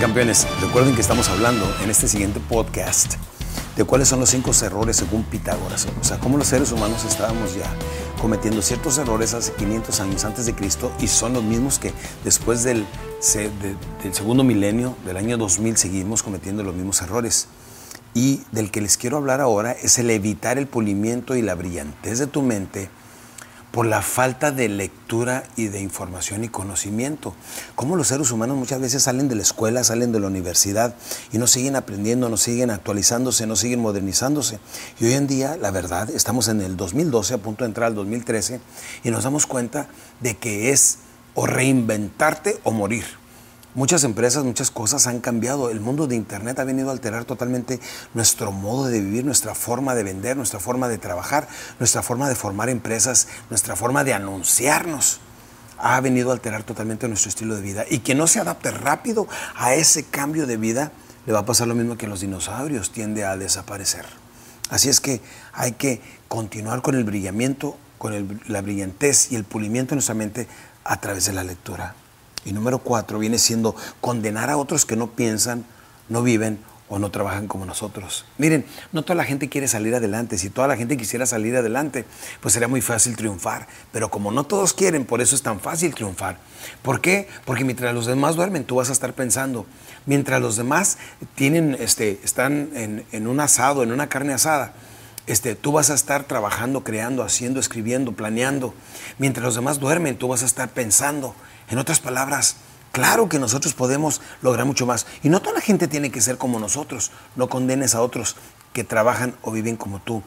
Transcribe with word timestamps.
campeones, 0.00 0.46
recuerden 0.60 0.94
que 0.94 1.00
estamos 1.00 1.28
hablando 1.30 1.64
en 1.82 1.88
este 1.88 2.06
siguiente 2.06 2.38
podcast 2.38 3.14
de 3.76 3.84
cuáles 3.84 4.08
son 4.08 4.20
los 4.20 4.28
cinco 4.28 4.50
errores 4.62 4.96
según 4.96 5.24
Pitágoras. 5.24 5.86
O 6.00 6.04
sea, 6.04 6.18
cómo 6.18 6.36
los 6.36 6.48
seres 6.48 6.70
humanos 6.70 7.04
estábamos 7.04 7.54
ya 7.54 7.72
cometiendo 8.20 8.60
ciertos 8.60 8.98
errores 8.98 9.32
hace 9.32 9.52
500 9.52 10.00
años 10.00 10.24
antes 10.26 10.44
de 10.44 10.54
Cristo 10.54 10.92
y 11.00 11.06
son 11.06 11.32
los 11.32 11.42
mismos 11.42 11.78
que 11.78 11.92
después 12.24 12.62
del, 12.62 12.84
del 14.02 14.14
segundo 14.14 14.44
milenio, 14.44 14.96
del 15.06 15.16
año 15.16 15.38
2000, 15.38 15.78
seguimos 15.78 16.22
cometiendo 16.22 16.62
los 16.62 16.74
mismos 16.74 17.00
errores. 17.00 17.48
Y 18.12 18.42
del 18.52 18.70
que 18.70 18.82
les 18.82 18.98
quiero 18.98 19.16
hablar 19.16 19.40
ahora 19.40 19.72
es 19.72 19.98
el 19.98 20.10
evitar 20.10 20.58
el 20.58 20.66
pulimiento 20.66 21.36
y 21.36 21.42
la 21.42 21.54
brillantez 21.54 22.18
de 22.18 22.26
tu 22.26 22.42
mente 22.42 22.90
por 23.74 23.86
la 23.86 24.02
falta 24.02 24.52
de 24.52 24.68
lectura 24.68 25.42
y 25.56 25.66
de 25.66 25.80
información 25.80 26.44
y 26.44 26.48
conocimiento. 26.48 27.34
Como 27.74 27.96
los 27.96 28.06
seres 28.06 28.30
humanos 28.30 28.56
muchas 28.56 28.80
veces 28.80 29.02
salen 29.02 29.26
de 29.26 29.34
la 29.34 29.42
escuela, 29.42 29.82
salen 29.82 30.12
de 30.12 30.20
la 30.20 30.28
universidad 30.28 30.94
y 31.32 31.38
no 31.38 31.48
siguen 31.48 31.74
aprendiendo, 31.74 32.28
no 32.28 32.36
siguen 32.36 32.70
actualizándose, 32.70 33.48
no 33.48 33.56
siguen 33.56 33.80
modernizándose. 33.80 34.60
Y 35.00 35.06
hoy 35.06 35.14
en 35.14 35.26
día, 35.26 35.56
la 35.60 35.72
verdad, 35.72 36.08
estamos 36.10 36.46
en 36.46 36.60
el 36.60 36.76
2012, 36.76 37.34
a 37.34 37.38
punto 37.38 37.64
de 37.64 37.70
entrar 37.70 37.88
al 37.88 37.96
2013, 37.96 38.60
y 39.02 39.10
nos 39.10 39.24
damos 39.24 39.44
cuenta 39.44 39.88
de 40.20 40.36
que 40.36 40.70
es 40.70 40.98
o 41.34 41.44
reinventarte 41.44 42.60
o 42.62 42.70
morir. 42.70 43.23
Muchas 43.74 44.04
empresas, 44.04 44.44
muchas 44.44 44.70
cosas 44.70 45.08
han 45.08 45.18
cambiado. 45.18 45.68
El 45.68 45.80
mundo 45.80 46.06
de 46.06 46.14
Internet 46.14 46.60
ha 46.60 46.64
venido 46.64 46.90
a 46.90 46.92
alterar 46.92 47.24
totalmente 47.24 47.80
nuestro 48.14 48.52
modo 48.52 48.86
de 48.86 49.00
vivir, 49.00 49.24
nuestra 49.24 49.56
forma 49.56 49.96
de 49.96 50.04
vender, 50.04 50.36
nuestra 50.36 50.60
forma 50.60 50.86
de 50.86 50.96
trabajar, 50.96 51.48
nuestra 51.80 52.00
forma 52.00 52.28
de 52.28 52.36
formar 52.36 52.68
empresas, 52.68 53.26
nuestra 53.50 53.74
forma 53.74 54.04
de 54.04 54.14
anunciarnos. 54.14 55.18
Ha 55.78 56.00
venido 56.00 56.30
a 56.30 56.34
alterar 56.34 56.62
totalmente 56.62 57.08
nuestro 57.08 57.30
estilo 57.30 57.56
de 57.56 57.62
vida. 57.62 57.84
Y 57.90 57.98
quien 57.98 58.18
no 58.18 58.28
se 58.28 58.38
adapte 58.38 58.70
rápido 58.70 59.26
a 59.56 59.74
ese 59.74 60.04
cambio 60.04 60.46
de 60.46 60.56
vida, 60.56 60.92
le 61.26 61.32
va 61.32 61.40
a 61.40 61.44
pasar 61.44 61.66
lo 61.66 61.74
mismo 61.74 61.98
que 61.98 62.06
a 62.06 62.08
los 62.08 62.20
dinosaurios, 62.20 62.92
tiende 62.92 63.24
a 63.24 63.36
desaparecer. 63.36 64.06
Así 64.70 64.88
es 64.88 65.00
que 65.00 65.20
hay 65.52 65.72
que 65.72 66.00
continuar 66.28 66.80
con 66.80 66.94
el 66.94 67.02
brillamiento, 67.02 67.76
con 67.98 68.40
la 68.46 68.60
brillantez 68.62 69.32
y 69.32 69.34
el 69.34 69.42
pulimiento 69.42 69.94
en 69.94 69.96
nuestra 69.96 70.14
mente 70.14 70.46
a 70.84 71.00
través 71.00 71.26
de 71.26 71.32
la 71.32 71.42
lectura. 71.42 71.96
Y 72.44 72.52
número 72.52 72.78
cuatro 72.78 73.18
viene 73.18 73.38
siendo 73.38 73.74
condenar 74.00 74.50
a 74.50 74.56
otros 74.56 74.84
que 74.84 74.96
no 74.96 75.10
piensan, 75.10 75.64
no 76.08 76.22
viven 76.22 76.58
o 76.88 76.98
no 76.98 77.10
trabajan 77.10 77.48
como 77.48 77.64
nosotros. 77.64 78.26
Miren, 78.36 78.66
no 78.92 79.02
toda 79.02 79.14
la 79.14 79.24
gente 79.24 79.48
quiere 79.48 79.68
salir 79.68 79.94
adelante. 79.94 80.36
Si 80.36 80.50
toda 80.50 80.68
la 80.68 80.76
gente 80.76 80.96
quisiera 80.96 81.24
salir 81.24 81.56
adelante, 81.56 82.04
pues 82.40 82.52
sería 82.52 82.68
muy 82.68 82.82
fácil 82.82 83.16
triunfar. 83.16 83.66
Pero 83.90 84.10
como 84.10 84.30
no 84.30 84.44
todos 84.44 84.74
quieren, 84.74 85.06
por 85.06 85.20
eso 85.20 85.34
es 85.34 85.42
tan 85.42 85.60
fácil 85.60 85.94
triunfar. 85.94 86.38
¿Por 86.82 87.00
qué? 87.00 87.28
Porque 87.46 87.64
mientras 87.64 87.94
los 87.94 88.06
demás 88.06 88.36
duermen, 88.36 88.64
tú 88.64 88.76
vas 88.76 88.90
a 88.90 88.92
estar 88.92 89.14
pensando. 89.14 89.66
Mientras 90.04 90.40
los 90.42 90.56
demás 90.56 90.98
tienen, 91.34 91.76
este, 91.80 92.20
están 92.22 92.70
en, 92.74 93.26
un 93.26 93.40
asado, 93.40 93.82
en 93.82 93.90
una 93.90 94.08
carne 94.08 94.34
asada, 94.34 94.74
este, 95.26 95.54
tú 95.54 95.72
vas 95.72 95.88
a 95.88 95.94
estar 95.94 96.24
trabajando, 96.24 96.84
creando, 96.84 97.22
haciendo, 97.22 97.60
escribiendo, 97.60 98.12
planeando. 98.12 98.74
Mientras 99.18 99.42
los 99.42 99.54
demás 99.54 99.80
duermen, 99.80 100.18
tú 100.18 100.28
vas 100.28 100.42
a 100.42 100.46
estar 100.46 100.68
pensando. 100.68 101.34
En 101.68 101.78
otras 101.78 102.00
palabras, 102.00 102.56
claro 102.92 103.28
que 103.28 103.38
nosotros 103.38 103.74
podemos 103.74 104.20
lograr 104.42 104.66
mucho 104.66 104.86
más. 104.86 105.06
Y 105.22 105.28
no 105.28 105.40
toda 105.40 105.56
la 105.56 105.60
gente 105.60 105.88
tiene 105.88 106.10
que 106.10 106.20
ser 106.20 106.38
como 106.38 106.58
nosotros. 106.58 107.10
No 107.36 107.48
condenes 107.48 107.94
a 107.94 108.02
otros 108.02 108.36
que 108.72 108.84
trabajan 108.84 109.34
o 109.42 109.50
viven 109.50 109.76
como 109.76 110.00
tú. 110.00 110.22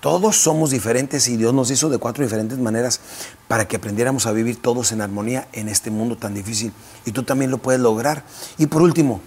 Todos 0.00 0.36
somos 0.36 0.70
diferentes 0.70 1.28
y 1.28 1.38
Dios 1.38 1.54
nos 1.54 1.70
hizo 1.70 1.88
de 1.88 1.96
cuatro 1.96 2.22
diferentes 2.24 2.58
maneras 2.58 3.00
para 3.48 3.66
que 3.66 3.76
aprendiéramos 3.76 4.26
a 4.26 4.32
vivir 4.32 4.60
todos 4.60 4.92
en 4.92 5.00
armonía 5.00 5.48
en 5.52 5.68
este 5.70 5.90
mundo 5.90 6.16
tan 6.16 6.34
difícil. 6.34 6.74
Y 7.06 7.12
tú 7.12 7.22
también 7.22 7.50
lo 7.50 7.58
puedes 7.58 7.80
lograr. 7.80 8.22
Y 8.58 8.66
por 8.66 8.82
último, 8.82 9.22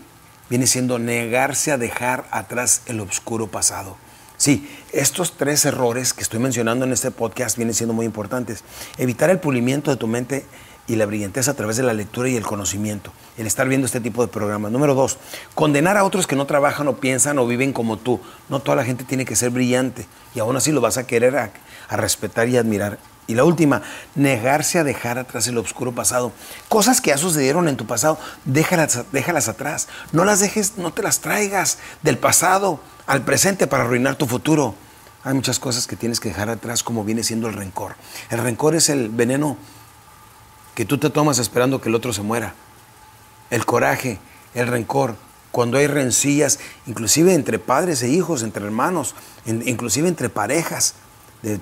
viene 0.52 0.68
siendo 0.68 1.00
negarse 1.00 1.72
a 1.72 1.80
dejar 1.80 2.28
atrás 2.30 2.82
el 2.86 3.00
oscuro 3.00 3.48
pasado. 3.48 3.98
Sí, 4.38 4.70
estos 4.94 5.34
tres 5.34 5.66
errores 5.66 6.14
que 6.14 6.22
estoy 6.22 6.40
mencionando 6.40 6.86
en 6.86 6.94
este 6.94 7.10
podcast 7.10 7.58
vienen 7.58 7.74
siendo 7.74 7.96
muy 7.96 8.06
importantes. 8.06 8.64
Evitar 9.00 9.32
el 9.32 9.40
pulimiento 9.40 9.90
de 9.90 9.98
tu 9.98 10.06
mente 10.06 10.46
y 10.88 10.96
la 10.96 11.08
brillantez 11.08 11.48
a 11.48 11.56
través 11.56 11.76
de 11.78 11.84
la 11.84 11.94
lectura 11.94 12.30
y 12.30 12.36
el 12.36 12.46
conocimiento, 12.46 13.12
el 13.38 13.48
estar 13.48 13.68
viendo 13.68 13.86
este 13.86 14.00
tipo 14.00 14.22
de 14.22 14.32
programas. 14.32 14.72
Número 14.72 14.94
dos, 14.94 15.18
condenar 15.56 15.98
a 15.98 16.04
otros 16.04 16.28
que 16.28 16.36
no 16.36 16.46
trabajan 16.46 16.88
o 16.88 16.98
piensan 16.98 17.40
o 17.40 17.48
viven 17.48 17.74
como 17.74 17.98
tú. 17.98 18.22
No 18.48 18.60
toda 18.60 18.76
la 18.76 18.86
gente 18.86 19.04
tiene 19.04 19.26
que 19.26 19.36
ser 19.36 19.50
brillante 19.50 20.06
y 20.36 20.40
aún 20.40 20.56
así 20.56 20.72
lo 20.72 20.82
vas 20.82 20.98
a 20.98 21.08
querer 21.08 21.36
a, 21.36 21.52
respetar 21.90 22.48
y 22.48 22.58
admirar. 22.58 23.00
Y 23.28 23.36
la 23.36 23.44
última, 23.44 23.82
negarse 24.16 24.80
a 24.80 24.86
dejar 24.86 25.18
atrás 25.20 25.48
el 25.48 25.58
oscuro 25.58 25.92
pasado. 25.92 26.32
Cosas 26.70 27.02
que 27.02 27.10
ya 27.10 27.18
sucedieron 27.18 27.68
en 27.68 27.76
tu 27.76 27.86
pasado, 27.86 28.18
déjalas, 28.46 29.04
déjalas 29.12 29.50
atrás. 29.50 29.90
No 30.14 30.24
las 30.24 30.40
dejes, 30.40 30.78
no 30.78 30.94
te 30.94 31.04
las 31.04 31.20
traigas 31.20 31.78
del 32.04 32.18
pasado 32.18 32.80
al 33.06 33.24
presente 33.24 33.68
para 33.68 33.84
arruinar 33.84 34.16
tu 34.16 34.28
futuro. 34.28 34.76
Hay 35.26 35.34
muchas 35.34 35.60
cosas 35.60 35.88
que 35.88 35.98
tienes 35.98 36.22
que 36.22 36.30
dejar 36.30 36.50
atrás 36.50 36.84
como 36.84 37.04
viene 37.04 37.22
siendo 37.22 37.48
el 37.48 37.54
rencor. 37.54 37.96
El 38.30 38.40
rencor 38.40 38.76
es 38.76 38.88
el 38.88 39.10
veneno 39.10 39.58
que 40.74 40.86
tú 40.86 40.98
te 40.98 41.10
tomas 41.10 41.38
esperando 41.40 41.82
que 41.82 41.90
el 41.90 41.96
otro 41.96 42.14
se 42.14 42.22
muera. 42.22 42.54
El 43.50 43.66
coraje, 43.66 44.20
el 44.54 44.68
rencor, 44.68 45.16
cuando 45.52 45.78
hay 45.78 45.88
rencillas, 45.88 46.60
inclusive 46.86 47.34
entre 47.34 47.60
padres 47.60 48.04
e 48.04 48.10
hijos, 48.10 48.44
entre 48.44 48.64
hermanos, 48.64 49.16
inclusive 49.46 50.08
entre 50.08 50.30
parejas, 50.30 50.94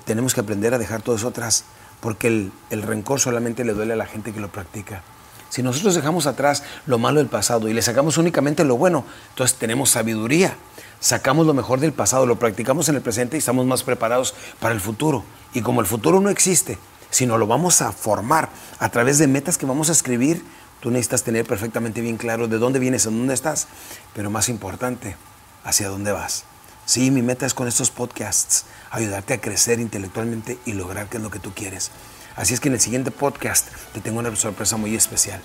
tenemos 0.04 0.34
que 0.34 0.40
aprender 0.40 0.74
a 0.74 0.78
dejar 0.78 1.02
todo 1.02 1.16
eso 1.16 1.28
atrás, 1.28 1.64
porque 2.00 2.28
el, 2.28 2.52
el 2.70 2.82
rencor 2.82 3.20
solamente 3.20 3.64
le 3.64 3.74
duele 3.74 3.92
a 3.92 3.96
la 3.96 4.06
gente 4.06 4.32
que 4.32 4.40
lo 4.40 4.48
practica. 4.48 5.02
Si 5.48 5.62
nosotros 5.62 5.94
dejamos 5.94 6.26
atrás 6.26 6.64
lo 6.86 6.98
malo 6.98 7.18
del 7.18 7.28
pasado 7.28 7.68
y 7.68 7.72
le 7.72 7.82
sacamos 7.82 8.18
únicamente 8.18 8.64
lo 8.64 8.76
bueno, 8.76 9.04
entonces 9.30 9.56
tenemos 9.58 9.90
sabiduría 9.90 10.56
sacamos 11.00 11.46
lo 11.46 11.54
mejor 11.54 11.80
del 11.80 11.92
pasado, 11.92 12.26
lo 12.26 12.38
practicamos 12.38 12.88
en 12.88 12.96
el 12.96 13.02
presente 13.02 13.36
y 13.36 13.38
estamos 13.38 13.66
más 13.66 13.82
preparados 13.82 14.34
para 14.60 14.74
el 14.74 14.80
futuro. 14.80 15.24
Y 15.54 15.62
como 15.62 15.80
el 15.80 15.86
futuro 15.86 16.20
no 16.20 16.30
existe, 16.30 16.78
sino 17.10 17.38
lo 17.38 17.46
vamos 17.46 17.82
a 17.82 17.92
formar 17.92 18.48
a 18.78 18.88
través 18.88 19.18
de 19.18 19.26
metas 19.26 19.58
que 19.58 19.66
vamos 19.66 19.88
a 19.88 19.92
escribir, 19.92 20.44
tú 20.80 20.90
necesitas 20.90 21.22
tener 21.22 21.46
perfectamente 21.46 22.00
bien 22.00 22.16
claro 22.16 22.48
de 22.48 22.58
dónde 22.58 22.78
vienes, 22.78 23.06
en 23.06 23.18
dónde 23.18 23.34
estás, 23.34 23.68
pero 24.14 24.30
más 24.30 24.48
importante, 24.48 25.16
hacia 25.64 25.88
dónde 25.88 26.12
vas. 26.12 26.44
Sí, 26.86 27.10
mi 27.10 27.20
meta 27.20 27.46
es 27.46 27.52
con 27.52 27.66
estos 27.66 27.90
podcasts 27.90 28.64
ayudarte 28.92 29.34
a 29.34 29.40
crecer 29.40 29.80
intelectualmente 29.80 30.56
y 30.64 30.72
lograr 30.72 31.08
qué 31.08 31.16
es 31.16 31.22
lo 31.22 31.32
que 31.32 31.40
tú 31.40 31.52
quieres. 31.52 31.90
Así 32.36 32.54
es 32.54 32.60
que 32.60 32.68
en 32.68 32.74
el 32.74 32.80
siguiente 32.80 33.10
podcast 33.10 33.66
te 33.92 34.00
tengo 34.00 34.20
una 34.20 34.34
sorpresa 34.36 34.76
muy 34.76 34.94
especial. 34.94 35.40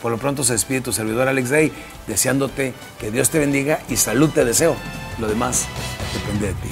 Por 0.00 0.12
lo 0.12 0.18
pronto 0.18 0.44
se 0.44 0.52
despide 0.52 0.82
tu 0.82 0.92
servidor 0.92 1.26
Alex 1.26 1.50
Day, 1.50 1.72
deseándote 2.06 2.72
que 3.00 3.10
Dios 3.10 3.30
te 3.30 3.40
bendiga 3.40 3.80
y 3.88 3.96
salud 3.96 4.30
te 4.30 4.44
deseo. 4.44 4.76
Lo 5.18 5.26
demás 5.26 5.66
depende 6.14 6.48
de 6.48 6.54
ti. 6.54 6.68